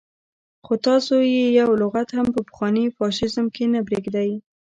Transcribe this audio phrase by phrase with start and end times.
[0.65, 4.29] خو تاسو يې يو لغت هم په پخواني فاشيزم کې نه پرېږدئ.